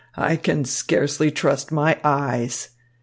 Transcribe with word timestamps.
I 0.17 0.35
can 0.35 0.65
scarcely 0.65 1.29
trust 1.29 1.71
my 1.71 1.99
eyes." 2.03 2.69